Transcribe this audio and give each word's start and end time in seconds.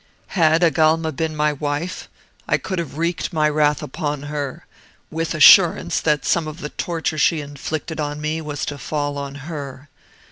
Had 0.29 0.63
Agalma 0.63 1.11
been 1.11 1.35
my 1.35 1.53
wife, 1.53 2.09
I 2.47 2.57
could 2.57 2.79
have 2.79 2.97
wreaked 2.97 3.31
my 3.31 3.47
wrath 3.47 3.83
upon 3.83 4.23
her, 4.23 4.65
with 5.11 5.35
assurance 5.35 6.01
that 6.01 6.25
some 6.25 6.47
of 6.47 6.59
the 6.61 6.69
torture 6.69 7.19
she 7.19 7.39
inflicted 7.39 7.99
on 7.99 8.19
me 8.19 8.41
was 8.41 8.65
to 8.65 8.79
fall 8.79 9.15
on 9.19 9.35
her. 9.45 9.89